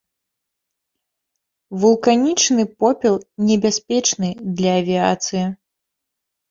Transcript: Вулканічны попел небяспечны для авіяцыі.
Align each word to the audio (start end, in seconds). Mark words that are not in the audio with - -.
Вулканічны 1.83 2.63
попел 2.81 3.15
небяспечны 3.51 4.29
для 4.59 4.71
авіяцыі. 4.81 5.45